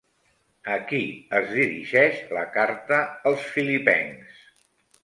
A 0.75 0.77
qui 0.91 1.01
es 1.41 1.53
dirigeix 1.59 2.25
la 2.39 2.45
«Carta 2.59 3.01
als 3.33 3.47
Filipencs»? 3.53 4.43